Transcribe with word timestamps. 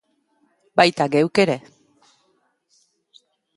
Baita 0.81 1.07
geuk 1.17 1.43
ere! 1.45 1.57